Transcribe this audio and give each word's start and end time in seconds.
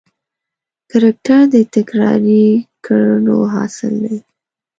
کرکټر 0.89 1.41
د 1.53 1.55
تکراري 1.73 2.45
کړنو 2.85 3.37
حاصل 3.53 3.93
دی. 4.03 4.17